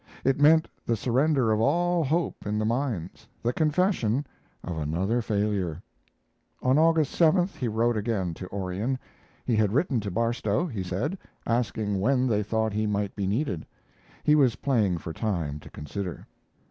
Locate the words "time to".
15.13-15.69